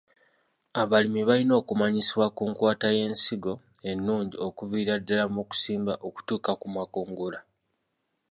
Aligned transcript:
Abalimi 0.81 1.21
balina 1.29 1.53
okumanyisibwa 1.61 2.27
ku 2.35 2.43
nkwata 2.51 2.87
y'ensigo 2.97 3.53
ennungi 3.91 4.35
okuviira 4.47 4.93
ddala 5.01 5.25
mu 5.35 5.41
kusimba 5.49 5.93
okutuuka 6.07 6.51
ku 6.59 6.67
makungula. 6.75 7.39